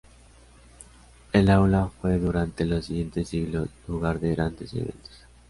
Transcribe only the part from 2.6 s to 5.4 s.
los siguientes siglos lugar de grandes eventos.